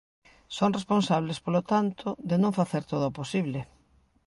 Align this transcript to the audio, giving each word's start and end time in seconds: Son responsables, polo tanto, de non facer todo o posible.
Son 0.57 0.75
responsables, 0.77 1.37
polo 1.45 1.61
tanto, 1.71 2.07
de 2.29 2.35
non 2.43 2.57
facer 2.59 2.83
todo 2.91 3.03
o 3.07 3.15
posible. 3.19 3.59